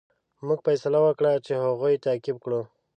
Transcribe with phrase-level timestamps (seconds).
[0.45, 2.61] موږ فیصله وکړه چې هغوی تعقیب کړو.